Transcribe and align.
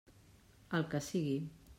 El 0.79 0.87
que 0.95 1.01
sigui. 1.09 1.35